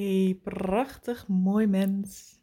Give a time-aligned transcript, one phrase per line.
[0.00, 2.40] Hey, prachtig mooi mens.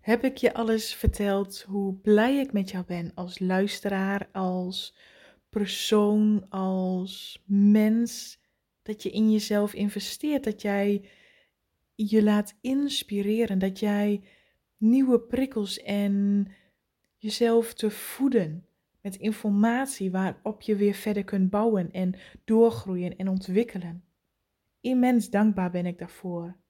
[0.00, 4.96] Heb ik je alles verteld hoe blij ik met jou ben als luisteraar, als
[5.48, 8.40] persoon, als mens?
[8.82, 11.08] Dat je in jezelf investeert, dat jij
[11.94, 14.22] je laat inspireren, dat jij
[14.76, 16.46] nieuwe prikkels en
[17.16, 18.66] jezelf te voeden
[19.00, 22.14] met informatie waarop je weer verder kunt bouwen en
[22.44, 24.04] doorgroeien en ontwikkelen.
[24.80, 26.66] Immens dankbaar ben ik daarvoor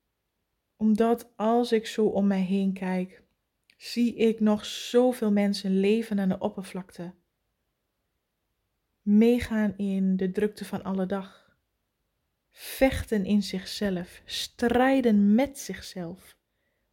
[0.79, 3.23] omdat als ik zo om mij heen kijk,
[3.77, 7.14] zie ik nog zoveel mensen leven aan de oppervlakte.
[9.03, 11.57] Meegaan in de drukte van alle dag.
[12.51, 16.37] Vechten in zichzelf, strijden met zichzelf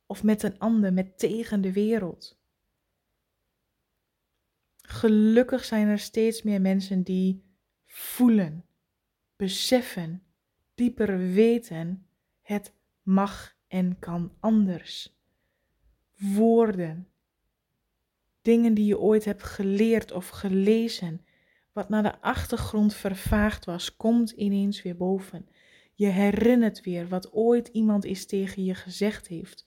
[0.05, 2.39] of met een ander, met tegen de wereld.
[4.81, 7.43] Gelukkig zijn er steeds meer mensen die
[7.85, 8.65] voelen,
[9.35, 10.23] beseffen,
[10.75, 12.07] dieper weten,
[12.41, 15.19] het mag en kan anders.
[16.17, 17.07] Woorden,
[18.41, 21.25] dingen die je ooit hebt geleerd of gelezen,
[21.73, 25.47] wat naar de achtergrond vervaagd was, komt ineens weer boven.
[25.93, 29.65] Je herinnert weer wat ooit iemand is tegen je gezegd heeft.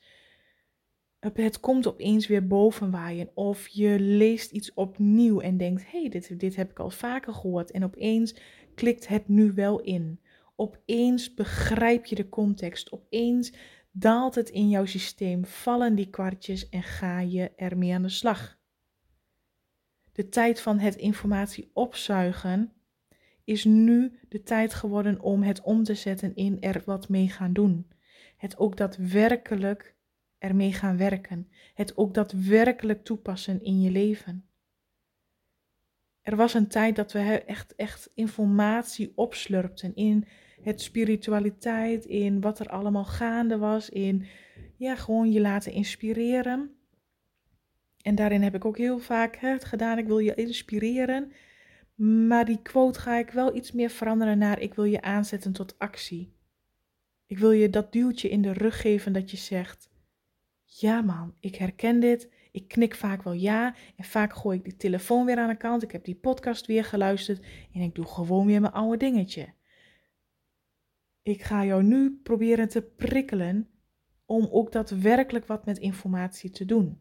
[1.18, 3.30] Het komt opeens weer boven waaien.
[3.34, 7.32] Of je leest iets opnieuw en denkt: hé, hey, dit, dit heb ik al vaker
[7.32, 7.70] gehoord.
[7.70, 8.34] En opeens
[8.74, 10.20] klikt het nu wel in.
[10.56, 12.92] Opeens begrijp je de context.
[12.92, 13.52] Opeens
[13.98, 18.58] daalt het in jouw systeem, vallen die kwartjes en ga je ermee aan de slag.
[20.12, 22.72] De tijd van het informatie opzuigen
[23.44, 27.52] is nu de tijd geworden om het om te zetten in er wat mee gaan
[27.52, 27.90] doen.
[28.36, 29.96] Het ook daadwerkelijk
[30.38, 31.48] ermee gaan werken.
[31.74, 34.48] Het ook daadwerkelijk toepassen in je leven.
[36.22, 40.26] Er was een tijd dat we echt, echt informatie opslurpten in
[40.62, 44.26] het spiritualiteit, in wat er allemaal gaande was, in
[44.76, 46.70] ja, gewoon je laten inspireren.
[48.02, 51.32] En daarin heb ik ook heel vaak het gedaan, ik wil je inspireren.
[52.26, 55.78] Maar die quote ga ik wel iets meer veranderen naar ik wil je aanzetten tot
[55.78, 56.32] actie.
[57.26, 59.90] Ik wil je dat duwtje in de rug geven dat je zegt:
[60.64, 62.28] Ja man, ik herken dit.
[62.52, 65.82] Ik knik vaak wel ja en vaak gooi ik die telefoon weer aan de kant.
[65.82, 69.48] Ik heb die podcast weer geluisterd en ik doe gewoon weer mijn oude dingetje.
[71.22, 73.68] Ik ga jou nu proberen te prikkelen
[74.26, 76.98] om ook daadwerkelijk wat met informatie te doen.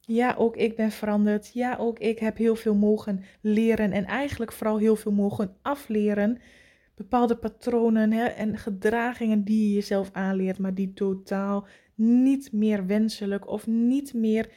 [0.00, 1.52] Ja, ook ik ben veranderd.
[1.52, 6.40] Ja, ook ik heb heel veel mogen leren en eigenlijk vooral heel veel mogen afleren.
[6.94, 13.48] Bepaalde patronen hè, en gedragingen die je jezelf aanleert, maar die totaal niet meer wenselijk
[13.48, 14.52] of niet meer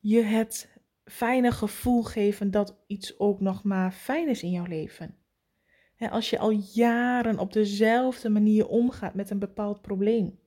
[0.00, 5.21] je het fijne gevoel geven dat iets ook nog maar fijn is in jouw leven
[6.10, 10.38] als je al jaren op dezelfde manier omgaat met een bepaald probleem.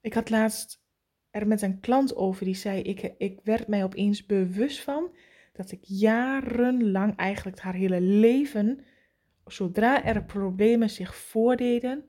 [0.00, 0.82] Ik had laatst
[1.30, 5.14] er met een klant over die zei: ik, ik werd mij opeens bewust van
[5.52, 8.84] dat ik jarenlang, eigenlijk haar hele leven,
[9.46, 12.04] zodra er problemen zich voordeden,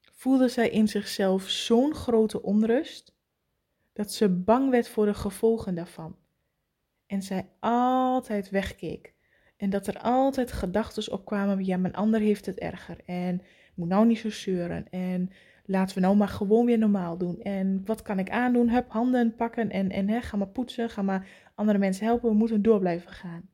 [0.00, 3.14] voelde zij in zichzelf zo'n grote onrust
[3.92, 6.16] dat ze bang werd voor de gevolgen daarvan.
[7.06, 9.15] En zij altijd wegkeek.
[9.56, 12.96] En dat er altijd gedachten opkwamen, ja, mijn ander heeft het erger.
[13.04, 13.42] En
[13.74, 14.90] moet nou niet zo zeuren.
[14.90, 15.30] En
[15.64, 17.40] laten we nou maar gewoon weer normaal doen.
[17.42, 18.70] En wat kan ik aandoen?
[18.70, 22.28] Hup, handen pakken en, en hè, ga maar poetsen, ga maar andere mensen helpen.
[22.28, 23.48] We moeten door blijven gaan.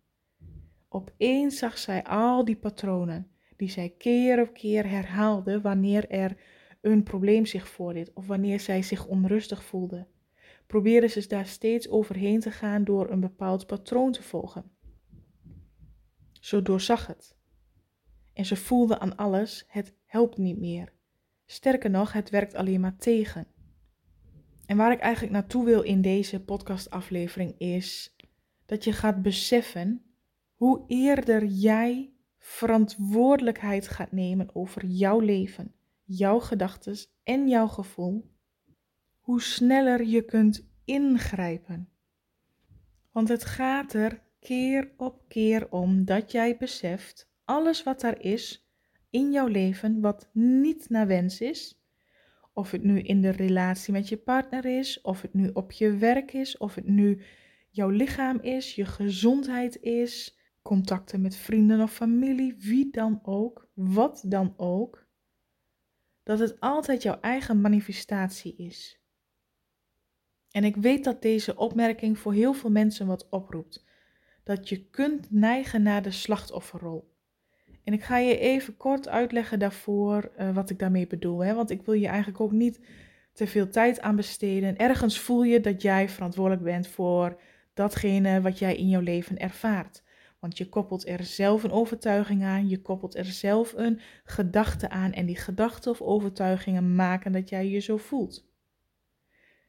[0.88, 6.36] Opeens zag zij al die patronen die zij keer op keer herhaalde wanneer er
[6.80, 10.06] een probleem zich voordeed of wanneer zij zich onrustig voelde.
[10.66, 14.70] Probeerde ze daar steeds overheen te gaan door een bepaald patroon te volgen.
[16.42, 17.36] Zo doorzag het.
[18.32, 20.92] En ze voelde aan alles, het helpt niet meer.
[21.46, 23.46] Sterker nog, het werkt alleen maar tegen.
[24.66, 28.16] En waar ik eigenlijk naartoe wil in deze podcastaflevering is
[28.66, 30.02] dat je gaat beseffen
[30.54, 35.74] hoe eerder jij verantwoordelijkheid gaat nemen over jouw leven,
[36.04, 38.30] jouw gedachten en jouw gevoel,
[39.20, 41.88] hoe sneller je kunt ingrijpen.
[43.10, 48.66] Want het gaat er keer op keer om dat jij beseft alles wat er is
[49.10, 51.80] in jouw leven wat niet naar wens is.
[52.52, 55.96] Of het nu in de relatie met je partner is, of het nu op je
[55.96, 57.22] werk is, of het nu
[57.70, 64.24] jouw lichaam is, je gezondheid is, contacten met vrienden of familie, wie dan ook, wat
[64.26, 65.06] dan ook.
[66.22, 69.00] Dat het altijd jouw eigen manifestatie is.
[70.50, 73.84] En ik weet dat deze opmerking voor heel veel mensen wat oproept
[74.42, 77.10] dat je kunt neigen naar de slachtofferrol.
[77.84, 81.44] En ik ga je even kort uitleggen daarvoor uh, wat ik daarmee bedoel.
[81.44, 81.54] Hè?
[81.54, 82.80] Want ik wil je eigenlijk ook niet
[83.32, 84.76] te veel tijd aan besteden.
[84.76, 87.40] Ergens voel je dat jij verantwoordelijk bent voor
[87.74, 90.02] datgene wat jij in jouw leven ervaart.
[90.38, 95.12] Want je koppelt er zelf een overtuiging aan, je koppelt er zelf een gedachte aan
[95.12, 98.50] en die gedachten of overtuigingen maken dat jij je zo voelt.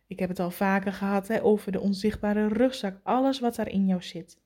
[0.07, 3.85] Ik heb het al vaker gehad hè, over de onzichtbare rugzak, alles wat daar in
[3.85, 4.41] jou zit.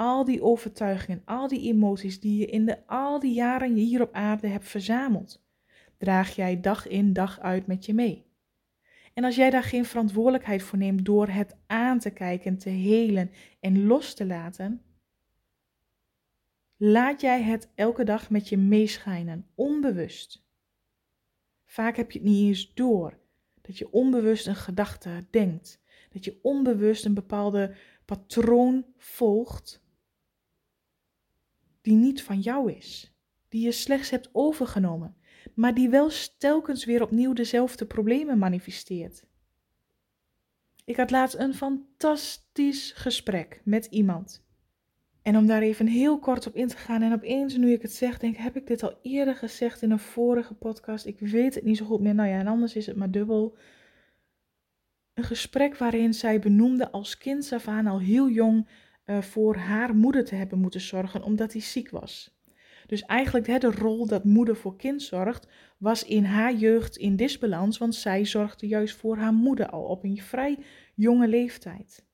[0.00, 4.12] Al die overtuigingen, al die emoties die je in de, al die jaren hier op
[4.12, 5.44] aarde hebt verzameld,
[5.96, 8.26] draag jij dag in dag uit met je mee.
[9.14, 13.30] En als jij daar geen verantwoordelijkheid voor neemt door het aan te kijken, te helen
[13.60, 14.82] en los te laten,
[16.76, 20.46] laat jij het elke dag met je meeschijnen, onbewust.
[21.64, 23.18] Vaak heb je het niet eens door
[23.60, 25.80] dat je onbewust een gedachte denkt,
[26.10, 27.74] dat je onbewust een bepaalde
[28.04, 29.86] patroon volgt
[31.88, 33.12] die niet van jou is,
[33.48, 35.16] die je slechts hebt overgenomen,
[35.54, 39.24] maar die wel telkens weer opnieuw dezelfde problemen manifesteert.
[40.84, 44.46] Ik had laatst een fantastisch gesprek met iemand
[45.22, 47.92] en om daar even heel kort op in te gaan en opeens nu ik het
[47.92, 51.06] zeg, denk heb ik dit al eerder gezegd in een vorige podcast?
[51.06, 52.14] Ik weet het niet zo goed meer.
[52.14, 53.56] Nou ja, en anders is het maar dubbel.
[55.14, 58.68] Een gesprek waarin zij benoemde als kind af aan al heel jong
[59.10, 62.36] uh, voor haar moeder te hebben moeten zorgen omdat hij ziek was.
[62.86, 67.78] Dus eigenlijk de rol dat moeder voor kind zorgt, was in haar jeugd in disbalans,
[67.78, 70.58] want zij zorgde juist voor haar moeder al op een vrij
[70.94, 72.06] jonge leeftijd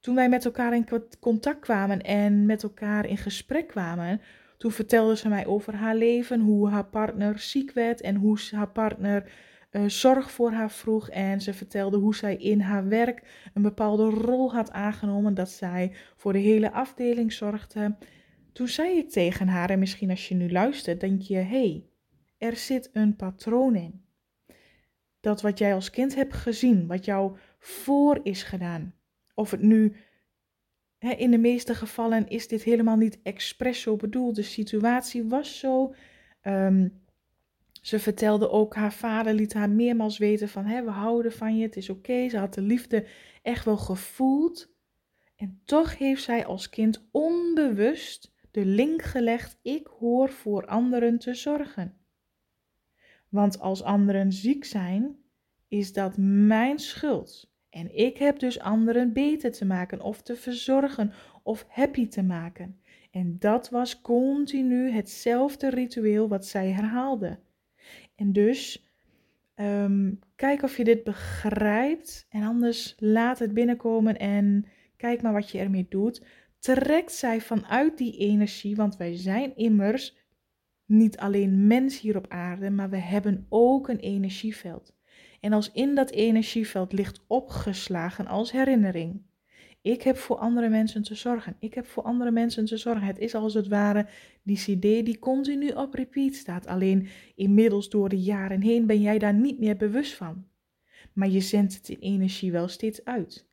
[0.00, 0.88] toen wij met elkaar in
[1.20, 4.20] contact kwamen en met elkaar in gesprek kwamen,
[4.56, 8.68] toen vertelde ze mij over haar leven, hoe haar partner ziek werd en hoe haar
[8.68, 9.32] partner
[9.70, 11.10] uh, zorg voor haar vroeg.
[11.10, 15.92] En ze vertelde hoe zij in haar werk een bepaalde rol had aangenomen, dat zij
[16.16, 17.96] voor de hele afdeling zorgde.
[18.52, 21.84] Toen zei ik tegen haar, en misschien als je nu luistert, denk je: hey,
[22.38, 24.04] er zit een patroon in.
[25.20, 28.94] Dat wat jij als kind hebt gezien, wat jou voor is gedaan,
[29.34, 29.96] of het nu,
[30.98, 34.36] in de meeste gevallen is dit helemaal niet expres zo bedoeld.
[34.36, 35.94] De situatie was zo.
[36.42, 37.06] Um,
[37.88, 41.62] ze vertelde ook, haar vader liet haar meermaals weten van, hè, we houden van je,
[41.62, 42.28] het is oké.
[42.28, 43.06] Ze had de liefde
[43.42, 44.74] echt wel gevoeld.
[45.36, 51.34] En toch heeft zij als kind onbewust de link gelegd, ik hoor voor anderen te
[51.34, 51.96] zorgen.
[53.28, 55.16] Want als anderen ziek zijn,
[55.68, 57.52] is dat mijn schuld.
[57.70, 61.12] En ik heb dus anderen beter te maken of te verzorgen
[61.42, 62.80] of happy te maken.
[63.10, 67.38] En dat was continu hetzelfde ritueel wat zij herhaalde.
[68.18, 68.86] En dus
[69.54, 74.64] um, kijk of je dit begrijpt en anders laat het binnenkomen en
[74.96, 76.26] kijk maar wat je ermee doet.
[76.58, 80.16] Trekt zij vanuit die energie, want wij zijn immers
[80.86, 84.96] niet alleen mens hier op aarde, maar we hebben ook een energieveld
[85.40, 89.22] en als in dat energieveld ligt opgeslagen als herinnering.
[89.88, 91.56] Ik heb voor andere mensen te zorgen.
[91.58, 93.06] Ik heb voor andere mensen te zorgen.
[93.06, 94.06] Het is als het ware
[94.42, 96.66] die CD die continu op repeat staat.
[96.66, 100.46] Alleen inmiddels door de jaren heen ben jij daar niet meer bewust van.
[101.12, 103.46] Maar je zendt het in energie wel steeds uit.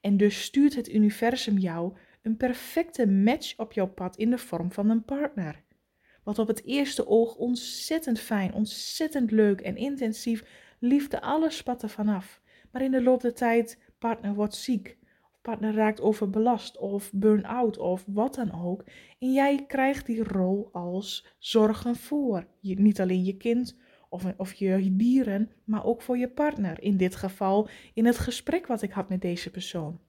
[0.00, 4.72] En dus stuurt het universum jou een perfecte match op jouw pad in de vorm
[4.72, 5.62] van een partner.
[6.22, 10.44] Wat op het eerste oog ontzettend fijn, ontzettend leuk en intensief
[10.78, 12.40] liefde, alles spat er vanaf.
[12.72, 14.96] Maar in de loop der tijd, partner wordt ziek,
[15.46, 18.84] partner raakt overbelast, of burn-out, of wat dan ook.
[19.18, 22.46] En jij krijgt die rol als zorgen voor.
[22.60, 23.76] Je, niet alleen je kind
[24.08, 26.82] of, of je dieren, maar ook voor je partner.
[26.82, 30.00] In dit geval in het gesprek wat ik had met deze persoon.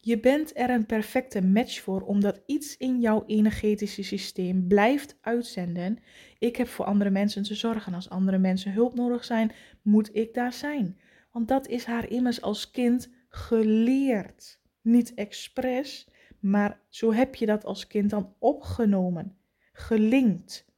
[0.00, 5.98] Je bent er een perfecte match voor omdat iets in jouw energetische systeem blijft uitzenden.
[6.38, 7.94] Ik heb voor andere mensen te zorgen.
[7.94, 10.98] Als andere mensen hulp nodig zijn, moet ik daar zijn.
[11.32, 14.60] Want dat is haar immers als kind geleerd.
[14.80, 16.08] Niet expres,
[16.40, 19.36] maar zo heb je dat als kind dan opgenomen,
[19.72, 20.72] gelinkt.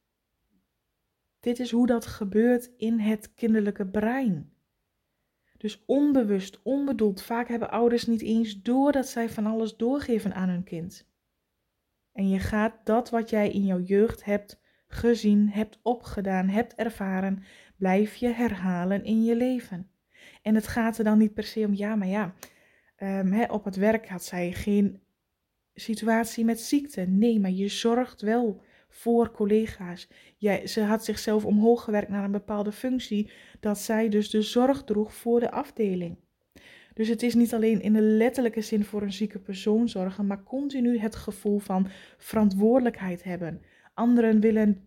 [1.39, 4.51] Dit is hoe dat gebeurt in het kinderlijke brein.
[5.57, 7.21] Dus onbewust, onbedoeld.
[7.21, 11.09] Vaak hebben ouders niet eens door dat zij van alles doorgeven aan hun kind.
[12.11, 17.43] En je gaat dat wat jij in jouw jeugd hebt gezien, hebt opgedaan, hebt ervaren,
[17.77, 19.89] blijf je herhalen in je leven.
[20.47, 22.33] En het gaat er dan niet per se om, ja, maar ja,
[23.03, 25.01] um, op het werk had zij geen
[25.73, 27.01] situatie met ziekte.
[27.01, 30.07] Nee, maar je zorgt wel voor collega's.
[30.37, 34.83] Jij, ze had zichzelf omhoog gewerkt naar een bepaalde functie, dat zij dus de zorg
[34.83, 36.17] droeg voor de afdeling.
[36.93, 40.43] Dus het is niet alleen in de letterlijke zin voor een zieke persoon zorgen, maar
[40.43, 41.87] continu het gevoel van
[42.17, 43.61] verantwoordelijkheid hebben.
[43.93, 44.86] Anderen willen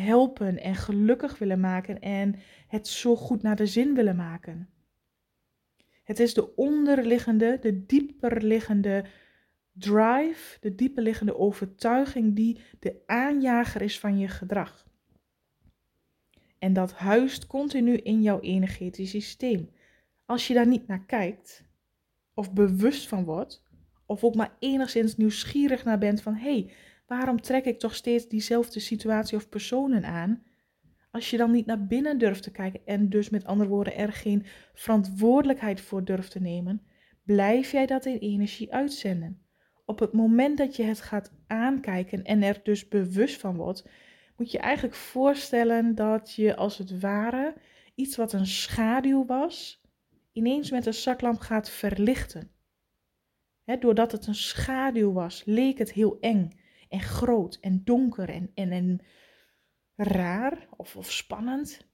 [0.00, 2.34] helpen en gelukkig willen maken en
[2.68, 4.68] het zo goed naar de zin willen maken.
[6.02, 9.04] Het is de onderliggende, de dieperliggende
[9.72, 14.86] drive, de dieperliggende overtuiging die de aanjager is van je gedrag.
[16.58, 19.70] En dat huist continu in jouw energetisch systeem.
[20.26, 21.64] Als je daar niet naar kijkt,
[22.34, 23.62] of bewust van wordt,
[24.06, 26.72] of ook maar enigszins nieuwsgierig naar bent van hé, hey,
[27.06, 30.42] waarom trek ik toch steeds diezelfde situatie of personen aan?
[31.10, 34.12] Als je dan niet naar binnen durft te kijken en dus met andere woorden er
[34.12, 36.82] geen verantwoordelijkheid voor durft te nemen,
[37.24, 39.42] blijf jij dat in energie uitzenden.
[39.84, 43.88] Op het moment dat je het gaat aankijken en er dus bewust van wordt,
[44.36, 47.54] moet je eigenlijk voorstellen dat je als het ware
[47.94, 49.82] iets wat een schaduw was,
[50.32, 52.50] ineens met een zaklamp gaat verlichten.
[53.80, 56.50] doordat het een schaduw was, leek het heel eng
[56.94, 59.00] en groot en donker en, en, en
[59.96, 61.86] raar of, of spannend.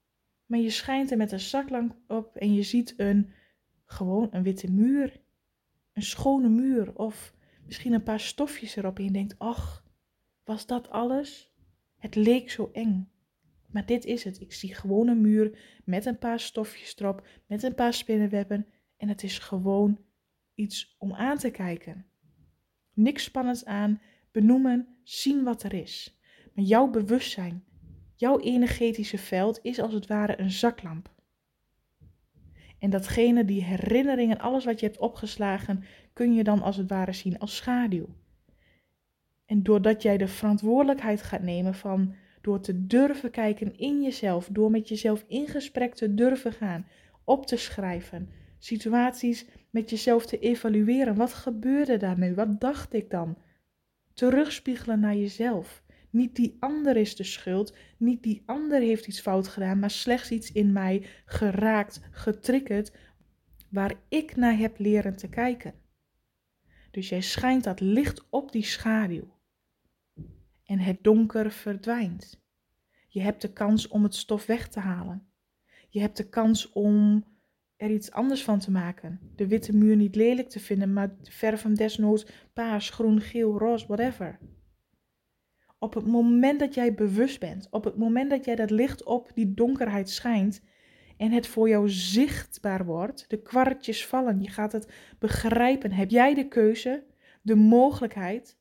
[0.46, 3.32] Maar je schijnt er met een zaklamp op en je ziet een,
[3.84, 5.20] gewoon een witte muur.
[5.92, 7.34] Een schone muur of
[7.66, 9.84] misschien een paar stofjes erop en je denkt, ach,
[10.44, 11.54] was dat alles?
[11.96, 13.10] Het leek zo eng.
[13.66, 14.40] Maar dit is het.
[14.40, 18.66] Ik zie gewoon een muur met een paar stofjes erop, met een paar spinnenwebben
[18.96, 20.00] en het is gewoon
[20.54, 22.06] iets om aan te kijken.
[22.94, 26.20] Niks spannends aan, benoemen, zien wat er is.
[26.54, 27.64] Maar jouw bewustzijn,
[28.14, 31.10] jouw energetische veld is als het ware een zaklamp.
[32.78, 37.12] En datgene, die herinneringen, alles wat je hebt opgeslagen, kun je dan als het ware
[37.12, 38.06] zien als schaduw.
[39.46, 44.70] En doordat jij de verantwoordelijkheid gaat nemen van door te durven kijken in jezelf, door
[44.70, 46.86] met jezelf in gesprek te durven gaan,
[47.24, 51.14] op te schrijven, situaties met jezelf te evalueren.
[51.14, 52.34] Wat gebeurde daar nu?
[52.34, 53.36] Wat dacht ik dan?
[54.20, 55.82] Terugspiegelen naar jezelf.
[56.10, 60.30] Niet die ander is de schuld, niet die ander heeft iets fout gedaan, maar slechts
[60.30, 62.92] iets in mij geraakt, getriggerd,
[63.68, 65.74] waar ik naar heb leren te kijken.
[66.90, 69.36] Dus jij schijnt dat licht op die schaduw.
[70.64, 72.44] En het donker verdwijnt.
[73.08, 75.28] Je hebt de kans om het stof weg te halen.
[75.88, 77.24] Je hebt de kans om
[77.80, 79.20] er iets anders van te maken.
[79.36, 83.86] De witte muur niet lelijk te vinden, maar verf hem desnoods paars, groen, geel, roze,
[83.86, 84.38] whatever.
[85.78, 89.30] Op het moment dat jij bewust bent, op het moment dat jij dat licht op
[89.34, 90.62] die donkerheid schijnt
[91.16, 96.34] en het voor jou zichtbaar wordt, de kwartjes vallen, je gaat het begrijpen, heb jij
[96.34, 97.04] de keuze,
[97.42, 98.58] de mogelijkheid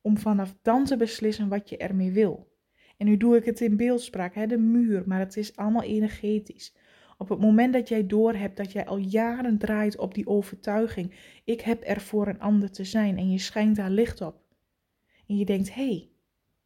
[0.00, 2.56] om vanaf dan te beslissen wat je ermee wil.
[2.96, 6.74] En nu doe ik het in beeldspraak, hè, de muur, maar het is allemaal energetisch.
[7.20, 11.60] Op het moment dat jij doorhebt dat jij al jaren draait op die overtuiging, ik
[11.60, 14.40] heb er voor een ander te zijn en je schijnt daar licht op.
[15.26, 16.08] En je denkt, hé, hey,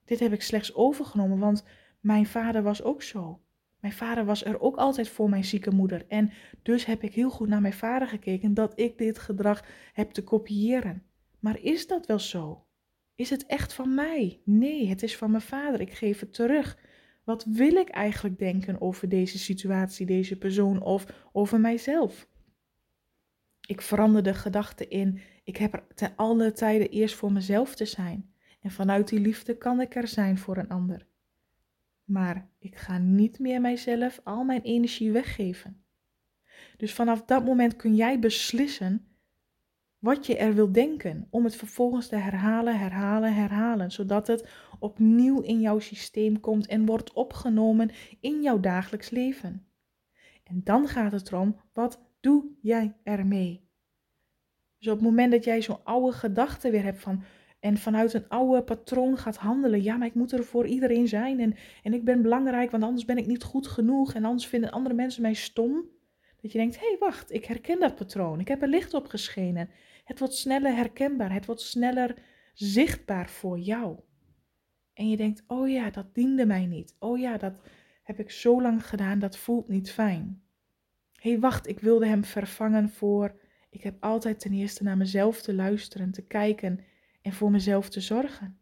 [0.04, 1.64] dit heb ik slechts overgenomen, want
[2.00, 3.40] mijn vader was ook zo.
[3.80, 6.04] Mijn vader was er ook altijd voor mijn zieke moeder.
[6.08, 6.32] En
[6.62, 10.24] dus heb ik heel goed naar mijn vader gekeken dat ik dit gedrag heb te
[10.24, 11.02] kopiëren.
[11.38, 12.64] Maar is dat wel zo?
[13.14, 14.40] Is het echt van mij?
[14.44, 15.80] Nee, het is van mijn vader.
[15.80, 16.78] Ik geef het terug.
[17.24, 22.28] Wat wil ik eigenlijk denken over deze situatie, deze persoon of over mijzelf?
[23.66, 27.84] Ik verander de gedachte in, ik heb er te alle tijden eerst voor mezelf te
[27.84, 28.34] zijn.
[28.60, 31.06] En vanuit die liefde kan ik er zijn voor een ander.
[32.04, 35.84] Maar ik ga niet meer mijzelf al mijn energie weggeven.
[36.76, 39.06] Dus vanaf dat moment kun jij beslissen
[40.02, 45.40] wat je er wil denken, om het vervolgens te herhalen, herhalen, herhalen, zodat het opnieuw
[45.40, 47.90] in jouw systeem komt en wordt opgenomen
[48.20, 49.66] in jouw dagelijks leven.
[50.44, 53.68] En dan gaat het erom, wat doe jij ermee?
[54.78, 57.22] Dus op het moment dat jij zo'n oude gedachte weer hebt van,
[57.60, 59.82] en vanuit een oude patroon gaat handelen.
[59.82, 63.04] Ja, maar ik moet er voor iedereen zijn en, en ik ben belangrijk, want anders
[63.04, 65.84] ben ik niet goed genoeg en anders vinden andere mensen mij stom.
[66.40, 68.40] Dat je denkt, hé hey, wacht, ik herken dat patroon.
[68.40, 69.68] Ik heb er licht op geschenen.
[70.12, 72.14] Het wordt sneller herkenbaar, het wordt sneller
[72.54, 73.98] zichtbaar voor jou.
[74.92, 76.96] En je denkt, oh ja, dat diende mij niet.
[76.98, 77.54] Oh ja, dat
[78.02, 80.42] heb ik zo lang gedaan, dat voelt niet fijn.
[81.14, 83.40] Hé, hey, wacht, ik wilde hem vervangen voor.
[83.70, 86.80] Ik heb altijd ten eerste naar mezelf te luisteren, te kijken
[87.22, 88.58] en voor mezelf te zorgen.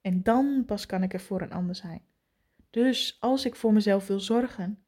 [0.00, 2.02] En dan pas kan ik er voor een ander zijn.
[2.70, 4.84] Dus als ik voor mezelf wil zorgen,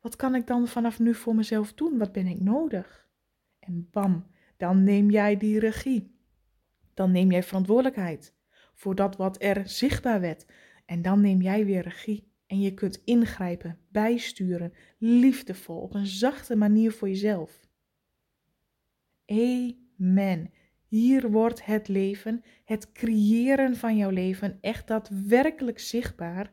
[0.00, 1.98] wat kan ik dan vanaf nu voor mezelf doen?
[1.98, 3.01] Wat ben ik nodig?
[3.62, 4.26] En bam,
[4.56, 6.16] dan neem jij die regie.
[6.94, 8.34] Dan neem jij verantwoordelijkheid
[8.74, 10.46] voor dat wat er zichtbaar werd.
[10.86, 16.56] En dan neem jij weer regie En je kunt ingrijpen, bijsturen, liefdevol, op een zachte
[16.56, 17.68] manier voor jezelf.
[19.26, 20.50] Amen.
[20.86, 26.52] Hier wordt het leven, het creëren van jouw leven, echt daadwerkelijk zichtbaar.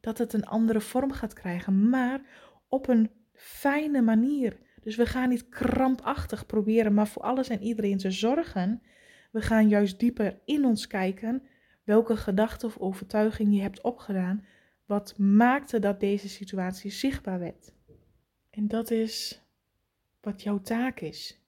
[0.00, 2.20] Dat het een andere vorm gaat krijgen, maar
[2.68, 4.58] op een fijne manier.
[4.86, 8.82] Dus we gaan niet krampachtig proberen, maar voor alles en iedereen te zorgen.
[9.30, 11.42] We gaan juist dieper in ons kijken
[11.84, 14.44] welke gedachte of overtuiging je hebt opgedaan,
[14.84, 17.72] wat maakte dat deze situatie zichtbaar werd.
[18.50, 19.42] En dat is
[20.20, 21.40] wat jouw taak is.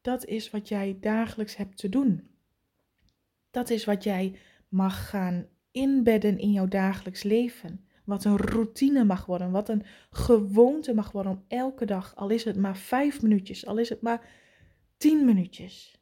[0.00, 2.30] Dat is wat jij dagelijks hebt te doen.
[3.50, 4.38] Dat is wat jij
[4.68, 7.85] mag gaan inbedden in jouw dagelijks leven.
[8.06, 12.44] Wat een routine mag worden, wat een gewoonte mag worden om elke dag, al is
[12.44, 14.28] het maar vijf minuutjes, al is het maar
[14.96, 16.00] tien minuutjes.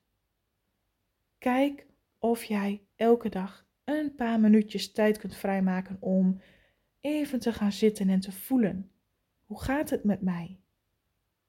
[1.38, 1.86] Kijk
[2.18, 6.40] of jij elke dag een paar minuutjes tijd kunt vrijmaken om
[7.00, 8.90] even te gaan zitten en te voelen.
[9.44, 10.60] Hoe gaat het met mij?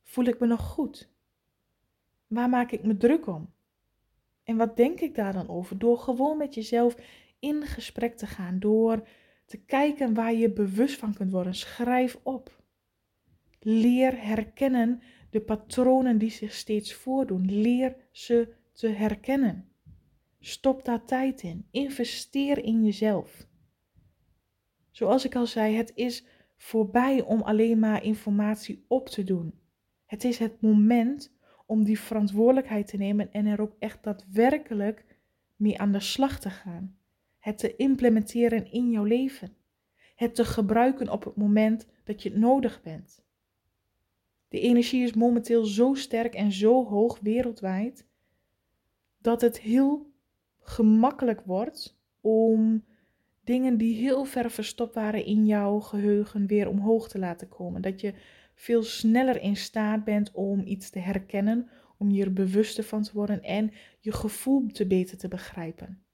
[0.04, 1.10] Voel ik me nog goed?
[2.28, 3.54] Waar maak ik me druk om?
[4.44, 5.78] En wat denk ik daar dan over?
[5.78, 6.96] Door gewoon met jezelf
[7.40, 9.08] in gesprek te gaan, door
[9.46, 11.56] te kijken waar je bewust van kunt worden.
[11.56, 12.64] Schrijf op.
[13.60, 17.62] Leer herkennen de patronen die zich steeds voordoen.
[17.62, 19.70] Leer ze te herkennen.
[20.40, 21.68] Stop daar tijd in.
[21.72, 23.48] Investeer in jezelf.
[24.92, 26.26] Zoals ik al zei, het is
[26.58, 29.60] voorbij om alleen maar informatie op te doen.
[30.06, 31.34] Het is het moment
[31.66, 35.06] om die verantwoordelijkheid te nemen en er ook echt daadwerkelijk
[35.56, 36.98] mee aan de slag te gaan.
[37.46, 39.56] Het te implementeren in jouw leven.
[40.16, 43.24] Het te gebruiken op het moment dat je het nodig bent.
[44.48, 48.06] De energie is momenteel zo sterk en zo hoog wereldwijd
[49.18, 50.12] dat het heel
[50.60, 52.86] gemakkelijk wordt om
[53.44, 57.82] dingen die heel ver verstopt waren in jouw geheugen weer omhoog te laten komen.
[57.82, 58.14] Dat je
[58.54, 63.12] veel sneller in staat bent om iets te herkennen, om je er bewuster van te
[63.14, 66.05] worden en je gevoel te beter te begrijpen.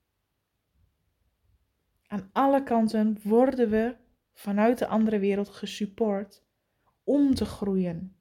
[2.12, 3.96] Aan alle kanten worden we
[4.32, 6.44] vanuit de andere wereld gesupport
[7.04, 8.16] om te groeien.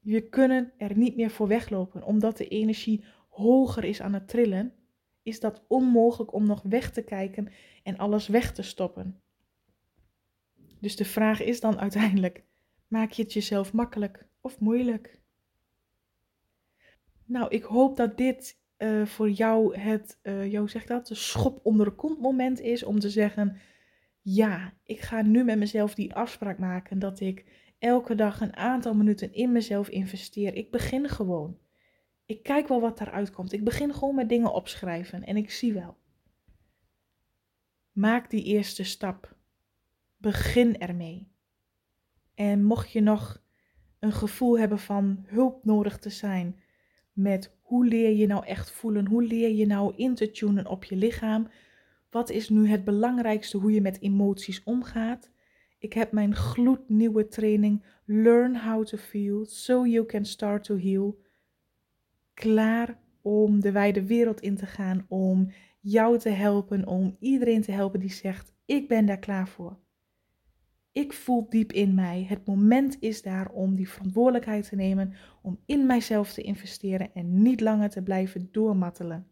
[0.00, 4.74] We kunnen er niet meer voor weglopen, omdat de energie hoger is aan het trillen,
[5.22, 9.20] is dat onmogelijk om nog weg te kijken en alles weg te stoppen.
[10.80, 12.44] Dus de vraag is dan uiteindelijk:
[12.88, 15.20] maak je het jezelf makkelijk of moeilijk?
[17.24, 21.60] Nou, ik hoop dat dit uh, voor jou het, uh, jou zegt dat, de schop
[21.62, 23.56] onder de kont moment is om te zeggen:
[24.20, 27.44] ja, ik ga nu met mezelf die afspraak maken dat ik
[27.78, 30.54] elke dag een aantal minuten in mezelf investeer.
[30.54, 31.58] Ik begin gewoon.
[32.26, 33.52] Ik kijk wel wat eruit komt.
[33.52, 35.96] Ik begin gewoon met dingen opschrijven en ik zie wel.
[37.92, 39.36] Maak die eerste stap.
[40.16, 41.28] Begin ermee.
[42.34, 43.42] En mocht je nog
[43.98, 46.60] een gevoel hebben van hulp nodig te zijn
[47.16, 50.84] met hoe leer je nou echt voelen, hoe leer je nou in te tunen op
[50.84, 51.48] je lichaam,
[52.10, 55.30] wat is nu het belangrijkste hoe je met emoties omgaat?
[55.78, 61.18] Ik heb mijn gloednieuwe training Learn How to Feel So You Can Start to Heal
[62.34, 67.72] klaar om de wijde wereld in te gaan, om jou te helpen, om iedereen te
[67.72, 69.78] helpen die zegt: Ik ben daar klaar voor.
[70.96, 75.58] Ik voel diep in mij, het moment is daar om die verantwoordelijkheid te nemen, om
[75.66, 79.26] in mijzelf te investeren en niet langer te blijven doormattelen.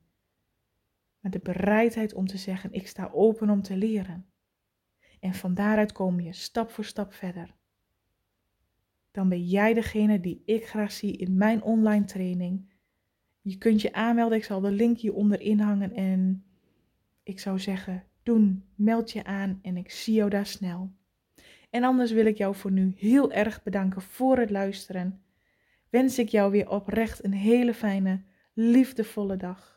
[1.21, 4.27] Maar de bereidheid om te zeggen: Ik sta open om te leren.
[5.21, 7.55] En van daaruit kom je stap voor stap verder.
[9.11, 12.73] Dan ben jij degene die ik graag zie in mijn online training
[13.41, 14.39] je kunt je aanmelden.
[14.39, 15.93] Ik zal de link hieronder inhangen.
[15.93, 16.45] En
[17.23, 20.93] ik zou zeggen, doen, meld je aan en ik zie jou daar snel.
[21.75, 25.23] En anders wil ik jou voor nu heel erg bedanken voor het luisteren.
[25.91, 29.74] Wens ik jou weer oprecht een hele fijne, liefdevolle dag.